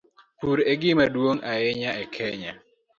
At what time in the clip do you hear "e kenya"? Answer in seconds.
2.03-2.53